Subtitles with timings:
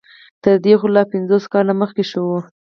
[0.43, 2.39] تر دې خو لا پنځوس کاله مخکې ښه وو.